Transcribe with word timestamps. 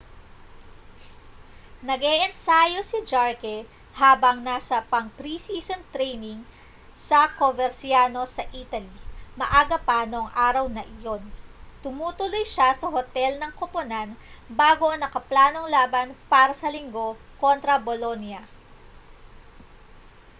nag-eensayo 1.89 2.81
si 2.89 2.99
jarque 3.11 3.57
habang 4.01 4.37
nasa 4.49 4.77
pang-pre-season 4.91 5.77
training 5.93 6.39
sa 7.07 7.19
coverciano 7.39 8.23
sa 8.35 8.41
italy 8.63 8.97
maaga 9.39 9.77
pa 9.87 9.99
nang 10.11 10.25
araw 10.47 10.65
na 10.71 10.81
iyon 10.97 11.21
tumutuloy 11.85 12.45
siya 12.53 12.69
sa 12.79 12.87
hotel 12.95 13.33
ng 13.37 13.51
koponan 13.59 14.09
bago 14.59 14.85
ang 14.89 15.01
nakaplanong 15.05 15.67
laban 15.75 16.07
para 16.31 16.53
sa 16.61 16.67
linggo 16.75 17.07
kontra 17.41 17.75
bolonia 17.87 18.41